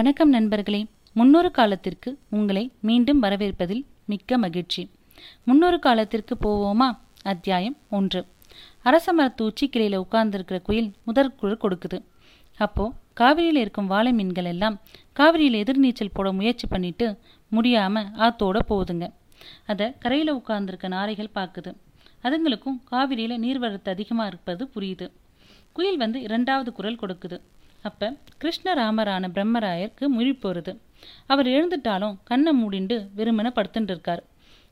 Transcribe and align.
வணக்கம் 0.00 0.28
நண்பர்களே. 0.28 0.86
முன்னொரு 1.12 1.50
காலத்திற்கு 1.50 2.18
உங்களை 2.30 2.72
மீண்டும் 2.80 3.22
வரவேற்பதில் 3.22 3.84
மிக்க 4.04 4.38
மகிழ்ச்சி. 4.38 4.90
முன்னொரு 5.44 5.78
காலத்திற்கு 5.78 6.36
போவோமா? 6.42 6.98
அத்தியாயம் 7.22 7.76
ஒன்று. 7.90 8.26
அரச 8.82 9.12
மரத்து 9.12 9.44
உச்சி 9.44 9.68
கிளையில் 9.68 10.00
உட்கார்ந்துருக்கிற 10.00 10.62
குயில் 10.62 10.92
முதற்குழு 11.06 11.56
கொடுக்குது. 11.64 12.02
அப்போ 12.56 12.92
காவிரியில் 13.14 13.56
இருக்கும் 13.56 13.86
வாழை 13.86 14.12
மீன்கள் 14.12 14.44
எல்லாம் 14.44 14.80
காவிரியில் 15.12 15.62
எதிர்நீச்சல் 15.62 16.14
போட 16.14 16.32
முயற்சி 16.32 16.66
பண்ணிட்டு 16.66 17.18
முடியாம 17.52 18.04
ஆத்தோட 18.18 18.58
போகுதுங்க. 18.68 19.12
அதை 19.66 19.92
கரையில் 19.98 20.34
உட்கார்ந்துருக்க 20.34 20.88
நாரைகள் 20.88 21.34
பார்க்குது 21.34 21.74
அதுங்களுக்கும் 22.22 22.78
காவிரியில் 22.84 23.42
நீர்வரத்து 23.42 23.88
அதிகமாக 23.88 24.28
இருப்பது 24.28 24.70
புரியுது. 24.74 25.10
குயில் 25.72 25.96
வந்து 25.96 26.22
இரண்டாவது 26.22 26.72
குரல் 26.72 27.00
கொடுக்குது. 27.02 27.40
அப்போ 27.82 28.06
கிருஷ்ணராமரான 28.42 29.28
பிரம்மராயருக்கு 29.34 30.04
முழிப்பு 30.18 30.46
வருது 30.50 30.72
அவர் 31.26 31.46
எழுந்துட்டாலும் 31.46 32.16
கண்ணை 32.24 32.52
மூடிண்டு 32.60 32.96
வெறுமனை 33.16 33.50
படுத்துட்டு 33.54 33.92
இருக்கார் 33.94 34.22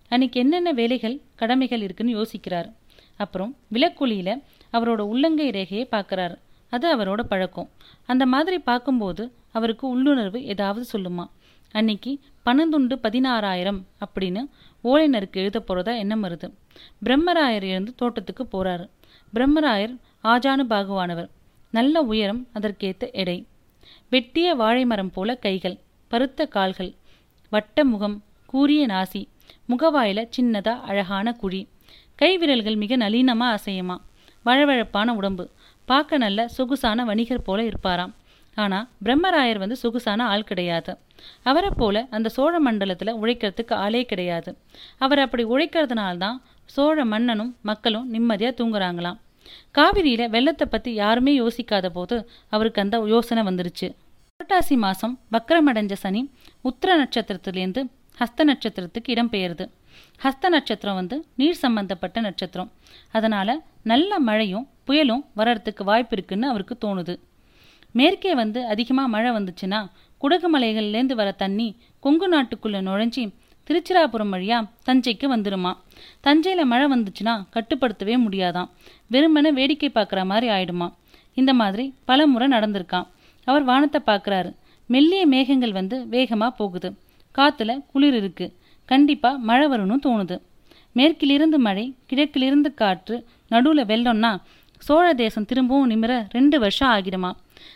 அன்னைக்கு 0.09 0.41
என்னென்ன 0.41 0.73
வேலைகள் 0.73 1.17
கடமைகள் 1.35 1.83
இருக்குன்னு 1.83 2.19
யோசிக்கிறார். 2.19 2.69
அப்புறம் 3.17 3.57
விலக்குழியில் 3.69 4.43
அவரோட 4.73 5.01
உள்ளங்கை 5.13 5.51
ரேகையை 5.51 5.85
பார்க்கறாரு. 5.95 6.37
அது 6.73 6.87
அவரோட 6.97 7.21
பழக்கம். 7.23 7.69
அந்த 8.07 8.27
மாதிரி 8.27 8.59
பார்க்கும்போது 8.59 9.33
அவருக்கு 9.53 9.89
உள்ளுணர்வு 9.89 10.45
ஏதாவது 10.45 10.87
சொல்லுமா? 10.93 11.25
அன்னைக்கு 11.75 12.13
பணந்துண்டு 12.47 12.97
பதினாறாயிரம் 13.07 13.81
அப்படின்னு 14.05 14.43
ஓலைனருக்கு 14.85 15.41
எழுத 15.43 15.61
போகிறதா 15.61 15.93
எண்ணம் 15.93 16.25
வருது 16.25 16.47
பிரம்மராயர் 17.05 17.67
எழுந்து 17.73 17.93
தோட்டத்துக்கு 17.95 18.45
போகிறாரு 18.53 18.87
பிரம்மராயர் 19.35 19.95
ஆஜானு 20.25 20.65
பாகுவானவர் 20.73 21.29
நல்ல 21.71 22.03
உயரம் 22.03 22.47
அதற்கேத்த 22.55 23.11
எடை. 23.11 23.47
வெட்டிய 24.11 24.55
வாழை 24.55 24.85
மரம் 24.85 25.11
போல 25.11 25.35
கைகள் 25.35 25.79
பருத்த 26.09 26.47
கால்கள் 26.47 26.93
வட்ட 27.51 27.85
முகம் 27.85 28.23
கூரிய 28.47 28.87
நாசி 28.87 29.25
முகவாயில 29.69 30.29
சின்னதா 30.37 30.81
அழகான 30.81 31.33
குழி. 31.33 31.69
கை 32.15 32.39
விரல்கள் 32.39 32.77
மிக 32.77 32.97
நளினமா 32.97 33.59
அசையுமா? 33.59 33.97
வழவழப்பான 34.45 35.07
உடம்பு. 35.07 35.51
பார்க்க 35.85 36.17
நல்ல 36.17 36.49
சொகுசான 36.49 37.05
வணிகர் 37.05 37.43
போல 37.43 37.63
இருப்பாராம். 37.63 38.13
ஆனா 38.55 38.89
பிரம்மராயர் 39.05 39.59
வந்து 39.59 39.77
சொகுசான 39.77 40.27
ஆள் 40.27 40.45
கிடையாது. 40.45 40.97
அவரை 41.43 41.71
போல 41.77 42.07
அந்த 42.11 42.29
சோழ 42.29 42.73
மண்டலத்துல 42.73 43.15
உழைக்கிறதுக்கு 43.23 43.73
ஆளே 43.73 44.05
கிடையாது. 44.05 44.57
அவர் 44.99 45.19
அப்படி 45.19 45.45
உழைக்கிறதுனால்தான் 45.45 46.37
சோழ 46.65 47.05
மன்னனும் 47.05 47.57
மக்களும் 47.63 48.15
நிம்மதியா 48.15 48.51
தூங்குறாங்களாம். 48.55 49.19
காவிரியில 49.79 50.29
வெள்ளத்தை 50.29 50.67
பத்தி 50.71 50.93
யாருமே 50.95 51.33
யோசிக்காத 51.41 51.89
போது 51.89 52.17
அவருக்கு 52.49 52.83
அந்த 52.83 52.99
யோசனை 53.07 53.43
வந்துருச்சு. 53.43 53.89
புரட்டாசி 54.37 54.77
மாசம் 54.77 55.15
வக்கரமடைஞ்ச 55.33 55.93
சனி 55.93 56.23
உத்திர 56.65 56.97
நட்சத்திரத்திலேருந்து 57.03 57.83
ஹஸ்த 58.21 58.45
நட்சத்திரத்துக்கு 58.51 59.11
இடம்பெயருது. 59.15 59.65
ஹஸ்த 60.25 60.49
நட்சத்திரம் 60.49 60.95
வந்து 60.95 61.17
நீர் 61.37 61.63
சம்பந்தப்பட்ட 61.65 62.21
நட்சத்திரம். 62.21 62.71
அதனால 63.11 63.49
நல்ல 63.83 64.19
மழையும் 64.19 64.69
புயலும் 64.87 65.25
வர்றதுக்கு 65.35 65.85
வாய்ப்பு 65.85 66.15
இருக்குன்னு 66.17 66.49
அவருக்கு 66.49 66.75
தோணுது. 66.85 67.15
மேற்கே 67.93 68.35
வந்து 68.35 68.61
அதிகமாக 68.67 69.09
மழை 69.09 69.31
வந்துச்சுன்னா 69.31 69.81
குடகு 70.21 70.49
மலைகள்லேருந்து 70.55 71.15
வர 71.15 71.31
தண்ணி 71.43 71.69
கொங்கு 72.01 72.27
நாட்டுக்குள்ள 72.33 72.79
நுழைஞ்சி 72.89 73.23
திருச்சிராபுரம் 73.69 74.33
வழியா 74.35 74.59
தஞ்சைக்கு 74.87 75.27
வந்துருமா. 75.35 75.73
தஞ்சையில 76.27 76.63
மழை 76.65 76.87
வந்துச்சுன்னா 76.95 77.35
கட்டுப்படுத்தவே 77.55 78.15
முடியாதாம். 78.27 78.71
வெறுமனே 79.07 79.51
வேடிக்கை 79.53 79.91
பார்க்குற 79.95 80.25
மாதிரி 80.25 80.53
ஆயிடுமா. 80.53 80.89
இந்த 81.35 81.55
மாதிரி 81.55 81.95
பல 82.05 82.27
முறை 82.27 82.49
நடந்திருக்கான் 82.49 83.09
அவர் 83.45 83.65
வானத்தை 83.65 84.01
பார்க்குறாரு 84.07 84.51
மெல்லிய 84.87 85.27
மேகங்கள் 85.27 85.73
வந்து 85.73 85.97
வேகமாக 86.09 86.57
போகுது. 86.57 86.91
காற்றுல 87.39 87.81
குளிர் 87.93 88.15
இருக்கு. 88.15 88.47
கண்டிப்பாக 88.85 89.39
மழை 89.39 89.69
வரும்னு 89.69 89.99
தோணுது. 90.07 90.37
மேற்கிலிருந்து 90.93 91.59
மழை 91.59 91.95
கிழக்கிலிருந்து 92.07 92.75
காற்று 92.75 93.17
நடுவில் 93.49 93.85
வெள்ளம்னா 93.85 94.33
சோழ 94.79 95.15
தேசம் 95.15 95.45
திரும்பவும் 95.45 95.91
நிமிர 95.91 96.27
ரெண்டு 96.31 96.59
வருஷம் 96.59 96.91
ஆகிடுமா. 96.91 97.31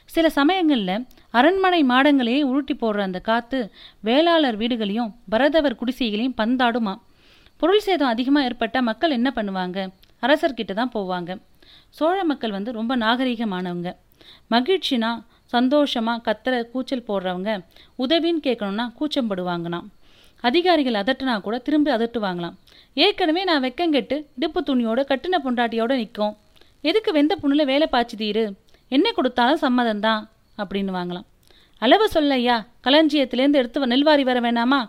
சில 0.05 0.29
சமயங்களில் 0.29 1.05
அரண்மனை 1.31 1.81
மாடங்களே 1.85 2.43
உருட்டி 2.43 2.75
போடுற 2.75 3.01
அந்த 3.09 3.21
காற்று 3.21 3.61
வேளாளர் 4.01 4.57
வீடுகளையும் 4.57 5.11
பரதவர் 5.29 5.79
குடிசைகளையும் 5.81 6.39
பந்தாடுமா? 6.41 6.95
பொருள் 7.57 7.81
சேதம் 7.81 8.13
அதிகமாக 8.15 8.47
ஏற்பட்ட 8.47 8.83
மக்கள் 8.83 9.11
என்ன 9.11 9.33
பண்ணுவாங்க? 9.37 9.79
அரசர்கிட்ட 10.23 10.73
தான் 10.73 10.95
போவாங்க. 10.95 11.31
சோழ 11.89 12.25
மக்கள் 12.25 12.51
வந்து 12.51 12.73
ரொம்ப 12.73 12.97
நாகரிகமானவங்க. 12.97 13.91
மகிழ்ச்சினா 14.51 15.11
சந்தோஷமா 15.53 16.15
கத்துற 16.27 16.55
கூச்சல் 16.73 17.09
போடுறவங்க 17.09 17.51
உதவின்னு 17.99 18.43
கேட்கணும்னா 18.47 18.87
கூச்சம்படுவாங்களாம் 18.99 19.89
அதிகாரிகள் 20.41 21.01
அதட்டுனா 21.01 21.35
கூட 21.41 21.57
திரும்பி 21.59 21.91
அதட்டுவாங்களாம். 21.91 22.55
ஏற்கனவே 22.95 23.43
நான் 23.45 23.63
வெக்கங்கெட்டு 23.63 24.17
இடுப்பு 24.39 24.61
துணியோட 24.69 25.01
கட்டின 25.11 25.39
பொண்டாட்டியோட 25.45 25.93
நிற்கும் 26.01 26.37
எதுக்கு 26.91 27.11
வெந்த 27.13 27.35
புண்ணுல 27.43 27.65
வேலை 27.65 27.89
பாய்ச்சுதீரு? 27.93 28.45
என்ன 28.97 29.09
கொடுத்தாலும் 29.17 29.63
சம்மதம் 29.65 30.03
தான் 30.07 30.23
அப்படின்னு 30.61 30.93
வாங்கலாம். 30.99 31.27
அளவு 31.83 32.07
சொல்லையா 32.15 32.57
களஞ்சியத்திலேருந்து 32.87 33.61
எடுத்து 33.61 33.93
நெல்வாரி 33.93 34.25
வர 34.29 34.39
வேணாமா? 34.47 34.81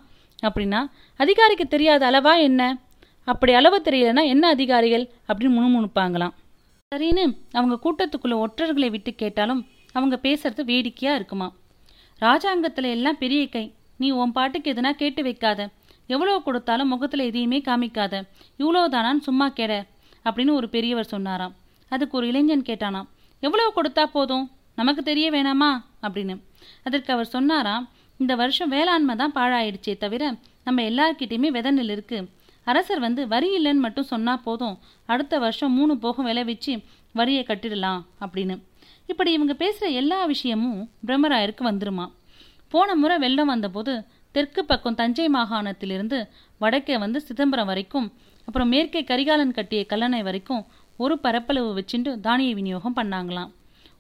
அப்படின்னா 0.47 0.80
அதிகாரிக்கு 1.19 1.66
தெரியாத 1.74 2.03
அளவா 2.12 2.34
என்ன? 2.47 2.62
அப்படி 3.31 3.52
அளவு 3.59 3.78
தெரியலன்னா 3.86 4.24
என்ன 4.34 4.46
அதிகாரிகள்? 4.56 5.06
அப்படின்னு 5.28 5.56
முணுமுணுப்பாங்களாம். 5.58 6.34
சரின்னு 6.92 7.25
அவங்க 7.58 7.75
கூட்டத்துக்குள்ள 7.86 8.36
ஒற்றர்களை 8.44 8.90
விட்டு 8.96 9.12
கேட்டாலும் 9.22 9.62
அவங்க 9.97 10.16
பேசுறது 10.25 10.62
வேடிக்கையா 10.72 11.13
இருக்குமா? 11.19 11.47
ராஜாங்கத்துல 12.22 12.92
எல்லாம் 12.97 13.22
பெரிய 13.24 13.44
கை 13.56 13.66
நீ 14.02 14.08
உன் 14.19 14.36
பாட்டுக்கு 14.38 14.69
எதுனா 14.74 14.92
கேட்டு 15.02 15.22
வைக்காத. 15.24 15.69
எவ்வளோ 16.13 16.34
கொடுத்தாலும் 16.46 16.92
முகத்தில் 16.94 17.28
எதையுமே 17.30 17.59
காமிக்காத. 17.68 18.13
இவ்வளோதானான்னு 18.59 19.28
சும்மா 19.28 19.47
கேட 19.58 19.74
அப்படின்னு 20.28 20.53
ஒரு 20.59 20.68
பெரியவர் 20.75 21.12
சொன்னாராம். 21.13 21.53
அதுக்கு 21.92 22.18
ஒரு 22.18 22.28
இளைஞன் 22.31 22.68
கேட்டானாம். 22.69 23.08
எவ்வளவு 23.44 23.70
கொடுத்தா 23.76 24.04
போதும்? 24.06 24.46
நமக்கு 24.76 25.02
தெரிய 25.04 25.31
வேணாமா? 25.31 25.70
அப்படின்னு. 26.06 26.36
அதற்கு 26.84 27.14
அவர் 27.14 27.26
சொன்னாராம் 27.26 27.86
இந்த 28.20 28.34
வருஷம் 28.36 28.70
வேளாண்மை 28.70 29.16
தான் 29.16 29.34
பாழாயிடுச்சே 29.36 29.94
தவிர 29.98 30.24
நம்ம 30.64 30.81
எல்லார்கிட்டையுமே 30.81 31.50
வித 31.56 31.72
நெல் 31.72 31.94
இருக்கு. 31.96 32.20
அரசர் 32.64 33.00
வந்து 33.00 33.22
வரி 33.28 33.50
இல்லைன்னு 33.58 33.84
மட்டும் 33.86 34.09
சொன்னா 34.14 34.34
போதும். 34.38 34.76
அடுத்த 35.06 35.40
வருஷம் 35.40 35.74
மூணு 35.74 35.98
போகம் 35.98 36.28
விளைவிச்சு 36.28 36.74
வரியை 37.14 37.44
கட்டிடலாம் 37.48 38.02
அப்படின்னு. 38.26 38.56
இப்படி 39.08 39.31
இவங்க 39.31 39.54
பேசுகிற 39.54 39.92
எல்லா 40.02 40.25
விஷயமும் 40.25 40.90
பிரம்மராயருக்கு 41.08 41.64
வந்துருமா? 41.70 42.06
போன 42.74 42.96
முறை 42.96 43.18
வெள்ளம் 43.18 43.52
வந்தபோது 43.54 43.94
தெற்கு 44.36 44.62
பக்கம் 44.66 44.96
தஞ்சை 44.96 45.25
மாகாணத்திலிருந்து 45.30 46.20
வடக்கே 46.62 46.96
வந்து 46.98 47.22
சிதம்பரம் 47.22 47.66
வரைக்கும் 47.66 48.08
அப்புறம் 48.48 48.68
மேற்கே 48.68 49.02
கரிகாலன் 49.04 49.52
கட்டிய 49.52 49.81
கல்லணை 49.90 50.22
வரைக்கும் 50.24 50.64
ஒரு 50.98 51.20
பரப்பளவு 51.20 51.70
வச்சுட்டு 51.78 52.20
தானிய 52.20 52.54
விநியோகம் 52.54 52.96
பண்ணாங்களாம். 52.96 53.52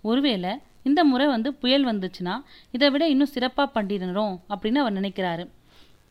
ஒருவேளை 0.01 0.51
இந்த 0.83 1.03
முறை 1.03 1.27
வந்து 1.27 1.53
புயல் 1.53 1.85
வந்துச்சுன்னா 1.85 2.43
இதை 2.71 2.89
விட 2.89 3.07
இன்னும் 3.07 3.33
சிறப்பாக 3.35 3.81
பண்ணிடணும் 3.81 4.35
அப்படின்னு 4.49 4.75
அவர் 4.75 4.93
நினைக்கிறாரு. 4.93 5.49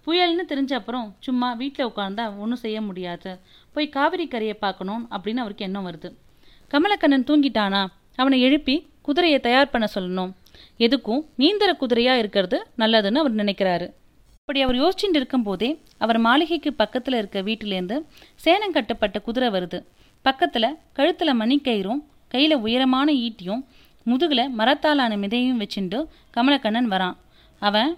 புயல்னு 0.06 0.44
தெரிஞ்ச 0.48 0.72
அப்புறம் 0.72 1.16
சும்மா 1.20 1.52
வீட்டில் 1.52 1.86
உட்கார்ந்தா 1.86 2.24
ஒன்றும் 2.38 2.62
செய்ய 2.64 2.80
முடியாது. 2.80 3.38
போய் 3.72 3.88
காவிரி 3.88 4.28
கரையை 4.28 4.54
பார்க்கணும் 4.54 5.08
அப்படின்னு 5.10 5.42
அவருக்கு 5.44 5.64
எண்ணம் 5.64 5.86
வருது. 5.86 6.14
கமலக்கண்ணன் 6.70 7.28
தூங்கிட்டானா? 7.30 7.86
அவனை 8.16 8.40
எழுப்பி 8.40 8.86
குதிரையை 9.02 9.40
தயார் 9.40 9.70
பண்ண 9.70 9.88
சொல்லணும். 9.94 10.32
எதுக்கும் 10.78 11.22
நீந்தர 11.38 11.70
குதிரையாக 11.80 12.18
இருக்கிறது 12.18 12.66
நல்லதுன்னு 12.78 13.14
அவர் 13.14 13.34
நினைக்கிறாரு. 13.34 13.86
அப்படி 14.38 14.60
அவர் 14.62 14.76
யோசிச்சுட்டு 14.76 15.18
இருக்கும்போதே 15.20 15.80
அவர் 15.98 16.18
மாளிகைக்கு 16.18 16.72
பக்கத்தில் 16.72 17.14
இருக்க 17.14 17.42
வீட்டிலேருந்து 17.42 17.96
சேனம் 18.44 18.70
கட்டப்பட்ட 18.70 19.20
குதிரை 19.20 19.48
வருது. 19.48 19.84
பக்கத்தில் 20.24 20.76
கழுத்தில் 20.92 21.38
மணிக்கயிறும் 21.40 22.00
கையில் 22.28 22.56
உயரமான 22.64 23.08
ஈட்டியும் 23.26 23.62
முதுகில் 24.06 24.44
மரத்தாலான 24.58 25.16
மிதையும் 25.16 25.60
வச்சுட்டு 25.62 25.98
கமலக்கண்ணன் 26.36 26.88
வரான். 26.94 27.16
அவன் 27.62 27.90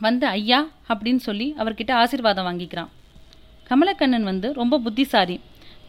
வந்து 0.00 0.26
ஐயா 0.26 0.60
அப்படின்னு 0.88 1.22
சொல்லி 1.28 1.46
அவர்கிட்ட 1.58 1.92
ஆசீர்வாதம் 1.92 2.46
வாங்கிக்கிறான். 2.48 2.90
கமலக்கண்ணன் 3.68 4.26
வந்து 4.30 4.48
ரொம்ப 4.52 4.78
புத்திசாலி. 4.78 5.36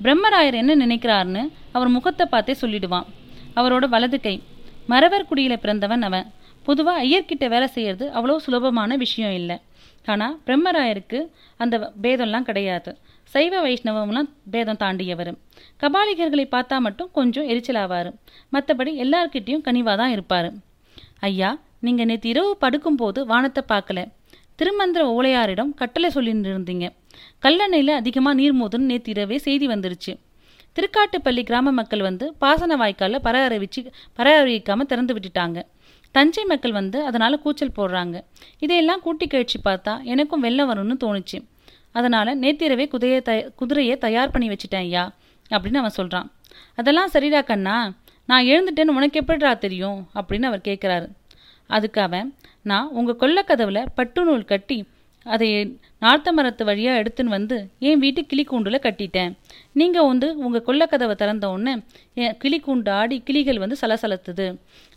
பிரம்மராயர் 0.03 0.59
என்ன 0.61 0.73
நினைக்கிறாருன்னு 0.85 1.43
அவர் 1.71 1.93
முகத்தை 1.95 2.25
பார்த்தே 2.25 2.55
சொல்லிடுவான். 2.61 3.07
அவரோட 3.59 3.85
வலது 3.95 4.19
கை. 4.19 4.35
மரவர் 4.89 5.29
குடியில் 5.29 5.61
பிறந்தவன் 5.63 6.01
அவன். 6.01 6.27
பொதுவாக 6.63 7.03
ஐயர்கிட்ட 7.05 7.45
வேலை 7.53 7.67
செய்கிறது 7.67 8.05
அவ்வளோ 8.17 8.37
சுலபமான 8.45 8.95
விஷயம் 8.95 9.35
இல்லை. 9.41 9.57
ஆனால் 10.05 10.35
பிரம்மராயருக்கு 10.45 11.19
அந்த 11.57 11.75
பேதம்லாம் 12.03 12.47
கிடையாது. 12.49 12.91
சைவ 13.33 13.61
வைஷ்ணவம்லாம் 13.65 14.29
பேதம் 14.53 14.81
தாண்டியவர். 14.83 15.31
கபாலிகர்களை 15.81 16.45
பார்த்தா 16.55 16.77
மட்டும் 16.87 17.09
கொஞ்சம் 17.17 17.47
எரிச்சலாவாரு. 17.53 18.11
மற்றபடி 18.55 18.93
எல்லார்கிட்டேயும் 19.05 19.65
கனிவாக 19.67 19.95
தான் 20.01 20.13
இருப்பார். 20.15 20.49
ஐயா 21.29 21.49
நீங்கள் 21.85 22.07
நேற்று 22.09 22.29
இரவு 22.33 22.51
படுக்கும்போது 22.63 23.19
வானத்தை 23.31 23.63
பார்க்கல. 23.73 23.99
திருமந்திர 24.59 25.01
ஓலையாரிடம் 25.15 25.71
கட்டளை 25.81 26.09
சொல்லிட்டு 26.15 26.51
இருந்தீங்க 26.53 26.85
கல்லணையில் 27.45 27.91
அதிகமாக 28.01 28.37
நீர் 28.39 28.55
மோதுன்னு 28.61 28.89
நேற்று 28.91 29.11
இரவே 29.15 29.37
செய்தி 29.47 29.65
வந்துருச்சு. 29.73 30.13
திருக்காட்டுப்பள்ளி 30.77 31.41
கிராம 31.49 31.71
மக்கள் 31.79 32.03
வந்து 32.07 32.25
பாசன 32.43 32.75
வாய்க்காலில் 32.81 33.23
பராமரிச்சு 33.27 33.81
பராமரிக்காமல் 34.17 34.89
திறந்து 34.91 35.13
விட்டுட்டாங்க. 35.15 35.59
தஞ்சை 36.15 36.43
மக்கள் 36.51 36.75
வந்து 36.79 36.99
அதனால் 37.09 37.41
கூச்சல் 37.43 37.75
போடுறாங்க. 37.77 38.17
இதையெல்லாம் 38.65 39.03
கூட்டி 39.05 39.25
கழிச்சு 39.33 39.57
பார்த்தா 39.67 39.93
எனக்கும் 40.13 40.43
வெள்ளம் 40.45 40.69
வரும்னு 40.71 40.97
தோணுச்சு. 41.03 41.37
அதனால் 41.99 42.39
நேத்திரவே 42.43 42.85
குதிரையை 42.93 43.21
த 43.29 43.33
குதிரையை 43.61 43.95
தயார் 44.05 44.33
பண்ணி 44.35 44.49
வச்சிட்டேன் 44.49 44.85
ஐயா 44.87 45.05
அப்படின்னு 45.51 45.81
அவன் 45.83 45.97
சொல்கிறான் 45.99 46.27
அதெல்லாம் 46.79 47.13
சரிடா 47.13 47.41
கண்ணா 47.51 47.77
நான் 48.29 48.47
எழுந்துட்டேன்னு 48.53 48.97
உனக்கு 48.99 49.19
எப்படிடா 49.21 49.51
தெரியும்? 49.65 49.99
அப்படின்னு 50.19 50.49
அவர் 50.49 50.67
கேட்குறாரு 50.69 51.07
அதுக்கு 51.69 51.99
அவன் 52.01 52.27
நான் 52.69 52.91
உங்கள் 52.99 53.19
கொல்லக்கதவில் 53.21 53.89
பட்டு 53.97 54.21
நூல் 54.27 54.49
கட்டி 54.51 54.77
அதை 55.25 55.47
நார்த்த 56.03 56.31
மரத்து 56.31 56.63
வழியாக 56.69 56.99
எடுத்துன்னு 57.01 57.35
வந்து 57.35 57.55
என் 57.87 58.01
வீட்டு 58.03 58.21
கிளிக்கூண்டில் 58.31 58.83
கட்டிட்டேன். 58.85 59.31
நீங்கள் 59.79 60.07
வந்து 60.11 60.27
உங்கள் 60.45 60.65
கொல்லக்கதவை 60.67 61.15
திறந்த 61.21 61.45
உடனே 61.55 61.73
என் 62.23 62.37
கிளிக்கூண்டு 62.43 62.91
ஆடி 62.99 63.17
கிளிகள் 63.27 63.61
வந்து 63.63 63.77
சலசலத்துது. 63.81 64.47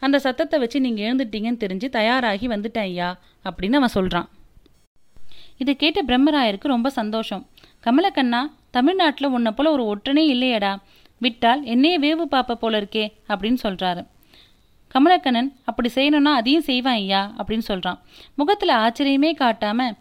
அந்த 0.02 0.17
சத்தத்தை 0.26 0.58
வச்சு 0.64 0.81
நீங்கள் 0.87 1.06
எழுந்துட்டீங்கன்னு 1.06 1.62
தெரிஞ்சு 1.64 1.88
தயாராகி 1.99 2.49
வந்துட்டேன் 2.55 2.88
ஐயா 2.93 3.11
அப்படின்னு 3.49 3.81
அவன் 3.82 3.97
சொல்கிறான் 3.99 4.29
இதை 5.62 5.73
கேட்ட 5.83 6.01
பிரம்மராயருக்கு 6.09 6.75
ரொம்ப 6.75 6.89
சந்தோஷம். 7.01 7.43
கமலக்கண்ணா 7.87 8.41
தமிழ்நாட்டில் 8.77 9.35
உன்னை 9.37 9.51
போல 9.53 9.71
ஒரு 9.77 9.85
ஒற்றனே 9.93 10.25
இல்லையடா. 10.35 10.73
விட்டால் 11.21 11.62
என்னையே 11.73 11.97
வேவு 12.05 12.25
பாப்ப 12.35 12.53
போல 12.62 12.81
இருக்கே 12.81 13.05
அப்படின்னு 13.33 13.59
சொல்கிறாரு 13.62 14.03
கமலக்கண்ணன் 14.95 15.51
அப்படி 15.65 15.89
செய்யணும்னா 15.95 16.33
அதையும் 16.39 16.65
செய்வான் 16.69 16.99
ஐயா 17.01 17.21
அப்படின்னு 17.39 17.67
சொல்கிறான் 17.71 17.99
முகத்தில் 18.35 18.73
ஆச்சரியமே 18.83 19.31
காட்டாமல் 19.41 19.97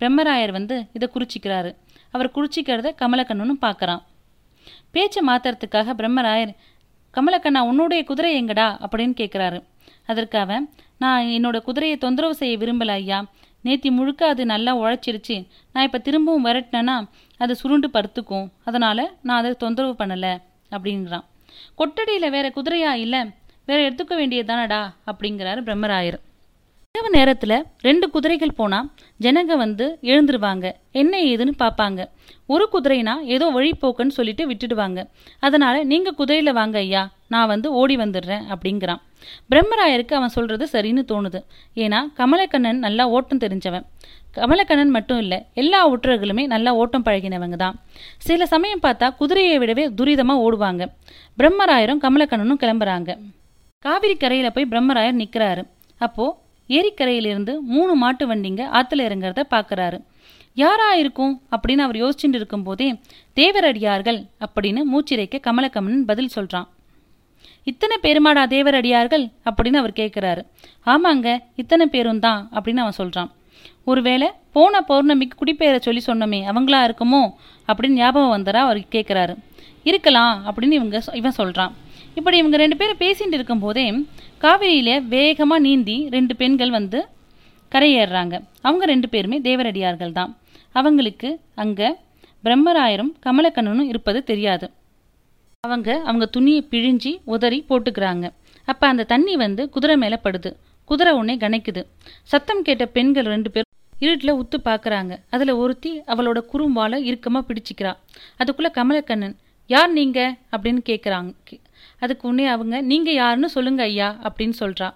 பிரம்மராயர் 0.00 0.52
வந்து 0.56 0.76
இதை 0.92 1.06
குறிச்சிக்கிறாரு. 1.14 1.70
அவர் 2.14 2.34
குறிச்சிக்கிறத 2.36 2.88
கமலக்கண்ணனும் 3.02 3.62
பார்க்குறான். 3.66 4.02
பேச்சை 4.94 5.22
மாத்துறதுக்காக 5.28 5.94
பிரம்மராயர் 6.00 6.52
கமலக்கண்ணா 7.14 7.60
உன்னுடைய 7.70 8.00
குதிரை 8.04 8.32
எங்கடா? 8.42 8.68
அப்படின்னு 8.84 9.14
கேட்குறாரு 9.20 9.60
அதற்கு 10.06 10.38
அவன் 10.38 10.64
நான் 11.02 11.30
என்னோட 11.36 11.56
குதிரையை 11.68 11.96
தொந்தரவு 11.98 12.34
செய்ய 12.40 12.54
விரும்பல 12.58 12.92
ஐயா. 13.00 13.18
நேத்தி 13.66 13.90
முழுக்க 13.98 14.22
அது 14.32 14.42
நல்லா 14.52 14.72
உழைச்சிருச்சு. 14.82 15.36
நான் 15.72 15.86
இப்போ 15.88 16.00
திரும்பவும் 16.08 16.46
விரட்டினேன்னா 16.48 16.96
அது 17.44 17.52
சுருண்டு 17.60 17.88
படுத்துக்கும் 17.96 18.46
அதனால் 18.68 19.04
நான் 19.26 19.38
அதை 19.40 19.52
தொந்தரவு 19.64 19.94
பண்ணலை 20.02 20.34
அப்படிங்கிறான் 20.74 21.26
கொட்டடியில் 21.80 22.34
வேற 22.36 22.46
குதிரையா 22.56 22.92
இல்லை 23.04 23.22
வேற 23.68 23.78
எடுத்துக்க 23.88 24.14
வேண்டியது 24.20 24.48
தானடா 24.52 24.80
அப்படிங்கிறாரு 25.10 25.60
பிரம்மராயர். 25.68 26.18
இரவு 26.94 27.10
நேரத்தில் 27.16 27.56
ரெண்டு 27.86 28.06
குதிரைகள் 28.14 28.58
போனால் 28.58 28.88
ஜனங்க 29.24 29.52
வந்து 29.62 29.86
எழுந்துருவாங்க. 30.12 30.66
என்ன 31.00 31.14
ஏதுன்னு 31.30 31.54
பார்ப்பாங்க. 31.62 32.00
ஒரு 32.52 32.64
குதிரைனா 32.72 33.14
ஏதோ 33.34 33.46
வழிப்போக்குன்னு 33.56 34.16
சொல்லிட்டு 34.16 34.44
விட்டுடுவாங்க. 34.50 35.00
அதனால 35.46 35.76
நீங்கள் 35.92 36.16
குதிரையில் 36.20 36.58
வாங்க 36.58 36.78
ஐயா 36.86 37.02
நான் 37.32 37.50
வந்து 37.52 37.68
ஓடி 37.80 37.94
வந்துடுறேன் 38.02 38.44
அப்படிங்கிறான். 38.52 39.00
பிரம்மராயருக்கு 39.50 40.14
அவன் 40.18 40.34
சொல்கிறது 40.36 40.64
சரின்னு 40.74 41.02
தோணுது. 41.12 41.40
ஏன்னா 41.84 42.00
கமலக்கண்ணன் 42.20 42.80
நல்லா 42.86 43.04
ஓட்டம் 43.16 43.42
தெரிஞ்சவன். 43.44 43.86
கமலக்கண்ணன் 44.38 44.94
மட்டும் 44.96 45.20
இல்லை 45.24 45.38
எல்லா 45.62 45.80
ஒற்றர்களுமே 45.92 46.44
நல்லா 46.54 46.70
ஓட்டம் 46.82 47.06
பழகினவங்க 47.08 47.56
தான். 47.64 47.76
சில 48.28 48.46
சமயம் 48.54 48.84
பார்த்தா 48.86 49.08
குதிரையை 49.20 49.56
விடவே 49.62 49.84
துரிதமாக 49.98 50.44
ஓடுவாங்க. 50.46 50.84
பிரம்மராயரும் 51.38 52.02
கமலக்கண்ணனும் 52.06 52.62
கிளம்புறாங்க. 52.64 53.10
காவிரி 53.86 54.14
கரையில் 54.16 54.54
போய் 54.56 54.70
பிரம்மராயர் 54.72 55.20
நிற்கிறாரு 55.22 55.62
அப்போது 56.00 56.36
ஏரிக்கரையிலிருந்து 56.68 57.52
மூணு 57.72 57.92
மாட்டு 58.02 58.24
வண்டிங்க 58.30 58.62
ஆற்றுல 58.78 59.06
இறங்குறத 59.08 59.42
பார்க்குறாரு 59.54 59.98
யாரா 60.56 60.94
இருக்கும் 60.94 61.42
அப்படின்னு 61.50 61.78
அவர் 61.78 61.96
யோசிச்சுட்டு 61.96 62.34
இருக்கும்போதே 62.34 63.00
தேவரடியார்கள் 63.36 64.26
அப்படின்னு 64.44 64.80
மூச்சிரைக்க 64.92 65.40
கமலக்கமன் 65.40 66.04
பதில் 66.04 66.28
சொல்கிறான் 66.28 66.68
இத்தனை 67.62 67.96
பேருமாடா 68.02 68.42
தேவரடியார்கள் 68.46 69.28
அப்படின்னு 69.44 69.76
அவர் 69.76 69.90
கேட்குறாரு 69.90 70.42
ஆமாங்க 70.86 71.38
இத்தனை 71.56 71.86
பேரும் 71.86 72.18
தான் 72.18 72.48
அப்படின்னு 72.52 72.76
அவன் 72.76 72.92
சொல்கிறான் 72.92 73.30
ஒருவேளை 73.84 74.28
போன 74.52 74.84
பௌர்ணமிக்கு 74.88 75.36
குடிப்பெயரை 75.38 75.80
சொல்லி 75.80 76.02
சொன்னோமே 76.06 76.40
அவங்களா 76.50 76.80
இருக்குமோ? 76.84 77.22
அப்படின்னு 77.68 78.00
ஞாபகம் 78.02 78.28
வந்தரா 78.28 78.60
அவர் 78.60 78.78
கேட்குறாரு 78.78 79.34
இருக்கலாம் 79.82 80.44
அப்படின்னு 80.46 80.72
இவங்க 80.72 81.02
இவன் 81.12 81.30
சொல்கிறான் 81.30 81.74
இப்படி 82.14 82.36
இவங்க 82.36 82.56
ரெண்டு 82.56 82.76
பேரும் 82.76 82.96
பேசிகிட்டு 82.98 83.32
இருக்கும்போதே 83.32 83.86
காவிரியில் 84.38 85.06
வேகமாக 85.06 85.60
நீந்தி 85.60 86.08
ரெண்டு 86.10 86.36
பெண்கள் 86.36 86.70
வந்து 86.70 87.08
கரையேறுறாங்க. 87.72 88.34
அவங்க 88.62 88.84
ரெண்டு 88.84 89.08
பேருமே 89.08 89.40
தேவரடியார்கள் 89.40 90.12
தான். 90.12 90.36
அவங்களுக்கு 90.78 91.28
அங்கே 91.62 91.88
பிரம்மராயரும் 92.44 93.12
கமலக்கண்ணனும் 93.26 93.90
இருப்பது 93.92 94.20
தெரியாது. 94.30 94.66
அவங்க 95.64 95.90
அவங்க 96.08 96.26
துணியை 96.36 96.62
பிழிஞ்சி 96.72 97.12
உதறி 97.34 97.58
போட்டுக்கிறாங்க. 97.68 98.26
அப்போ 98.68 98.84
அந்த 98.92 99.06
தண்ணி 99.12 99.34
வந்து 99.44 99.62
குதிரை 99.74 99.96
மேலே 100.02 100.18
படுது. 100.24 100.50
குதிரை 100.90 101.12
உன்னை 101.20 101.34
கனைக்குது 101.44 101.82
சத்தம் 102.32 102.64
கேட்ட 102.66 102.84
பெண்கள் 102.96 103.30
ரெண்டு 103.34 103.50
பேரும் 103.54 103.72
இருட்டில் 104.04 104.38
உத்து 104.40 104.56
பார்க்குறாங்க 104.68 105.12
அதில் 105.34 105.52
ஒருத்தி 105.62 105.90
அவளோட 106.12 106.38
குறும்பால 106.52 106.98
இறுக்கமாக 107.08 107.44
பிடிச்சிக்கிறா. 107.48 107.92
அதுக்குள்ளே 108.40 108.70
கமலக்கண்ணன் 108.78 109.36
யார் 109.70 109.92
நீங்கள் 109.98 110.34
அப்படின்னு 110.54 110.82
கேட்குறாங்க 110.90 111.58
அதுக்கு 112.04 112.24
உன்னே 112.30 112.46
அவங்க 112.54 112.76
நீங்கள் 112.90 113.18
யாருன்னு 113.20 113.48
சொல்லுங்க 113.56 113.82
ஐயா 113.90 114.08
அப்படின்னு 114.26 114.56
சொல்கிறா 114.62 114.88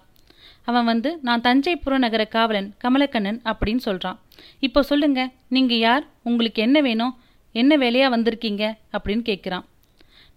அவன் 0.67 0.87
வந்து 0.91 1.09
நான் 1.27 1.43
தஞ்சை 1.47 1.73
புறநகர 1.83 2.23
காவலன் 2.35 2.67
கமலக்கண்ணன் 2.83 3.39
அப்படின்னு 3.51 3.83
சொல்கிறான் 3.87 4.17
இப்போ 4.59 4.81
சொல்லுங்க 4.81 5.31
நீங்கள் 5.49 5.77
யார்? 5.77 6.07
உங்களுக்கு 6.23 6.61
என்ன 6.61 6.81
வேணும்? 6.81 7.13
என்ன 7.51 7.77
வேலையாக 7.77 8.17
வந்திருக்கீங்க? 8.17 8.63
அப்படின்னு 8.97 9.23
கேட்குறான் 9.29 9.65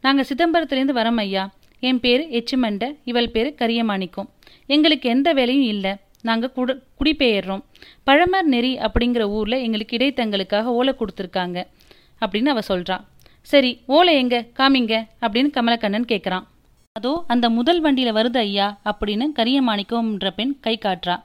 நாங்கள் 0.00 0.28
சிதம்பரத்துலேருந்து 0.28 0.94
வரோம் 1.00 1.20
ஐயா. 1.24 1.54
என் 1.80 2.00
பேர் 2.00 2.22
எச்சிமண்ட 2.38 2.84
இவள் 3.04 3.30
பேர் 3.30 3.54
கரியமாணிக்கம். 3.58 4.28
எங்களுக்கு 4.66 5.08
எந்த 5.08 5.32
வேலையும் 5.32 5.64
இல்லை. 5.64 5.92
நாங்கள் 6.22 6.52
குடு 6.52 6.82
குடிபெயர்றோம். 6.98 7.62
பழமர் 8.06 8.48
நெறி 8.52 8.78
அப்படிங்கிற 8.78 9.22
ஊரில் 9.28 9.62
எங்களுக்கு 9.62 9.96
இடைத்தங்களுக்காக 9.96 10.64
ஓலை 10.64 10.94
கொடுத்துருக்காங்க 10.98 11.66
அப்படின்னு 12.20 12.52
அவ 12.54 12.60
சொல்கிறான் 12.60 13.04
சரி 13.40 13.80
ஓலை 13.86 14.14
எங்க? 14.16 14.36
காமிங்க 14.58 14.94
அப்படின்னு 15.20 15.50
கமலக்கண்ணன் 15.56 16.10
கேட்குறான் 16.12 16.44
அதோ 16.92 17.24
அந்த 17.26 17.50
முதல் 17.50 17.80
வண்டியில் 17.80 18.14
வருது 18.14 18.36
ஐயா 18.36 18.80
அப்படின்னு 18.84 19.26
கரியமாணிக்கம்ன்ற 19.36 20.30
பெண் 20.30 20.54
கை 20.60 20.78
காட்டுறா. 20.78 21.16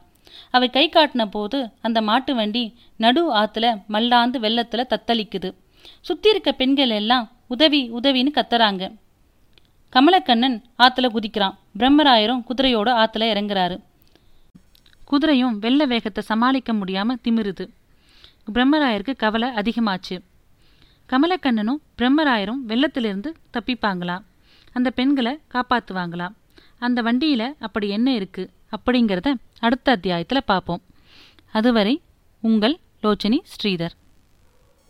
அவை 0.52 0.70
கை 0.70 0.90
காட்டின 0.90 1.26
போது 1.26 1.70
அந்த 1.82 2.02
மாட்டு 2.02 2.36
வண்டி 2.36 2.76
நடு 2.98 3.34
ஆத்துல 3.34 3.86
மல்லாந்து 3.88 4.40
வெள்ளத்துல 4.40 4.84
தத்தளிக்குது. 4.90 5.54
சுத்தி 6.02 6.30
இருக்க 6.30 6.52
பெண்கள் 6.52 6.90
எல்லாம் 6.90 7.32
உதவி 7.48 7.92
உதவின்னு 7.92 8.32
கத்துறாங்க. 8.34 8.96
கமலக்கண்ணன் 9.94 10.62
ஆத்துல 10.78 11.10
குதிக்கிறான். 11.10 11.58
பிரம்மராயரும் 11.80 12.44
குதிரையோட 12.50 12.90
ஆத்துல 12.90 13.24
இறங்குறாரு. 13.24 13.82
குதிரையும் 15.12 15.60
வெள்ள 15.60 15.86
வேகத்தை 15.86 16.24
சமாளிக்க 16.24 16.74
முடியாம 16.74 17.16
திமிருது. 17.24 17.70
பிரம்மராயருக்கு 18.54 19.16
கவலை 19.16 19.50
அதிகமாச்சு. 19.50 20.20
கமலக்கண்ணனும் 21.10 21.82
பிரம்மராயரும் 21.98 22.62
வெள்ளத்திலிருந்து 22.68 23.34
தப்பிப்பாங்களாம் 23.54 24.24
அந்த 24.74 24.90
பெண்களை 24.90 25.40
காப்பாற்றுவாங்களாம் 25.54 26.36
அந்த 26.80 27.02
வண்டியில 27.02 27.54
அப்படி 27.60 27.90
என்ன 27.90 28.14
இருக்கு? 28.14 28.50
அப்படிங்கிறத 28.72 29.34
அடுத்த 29.60 29.92
அத்தியாயத்தில் 29.92 30.44
பார்ப்போம். 30.44 30.82
அதுவரை 31.52 32.02
உங்கள் 32.42 32.80
லோச்சனி 33.04 33.40
ஸ்ரீதர். 33.56 33.96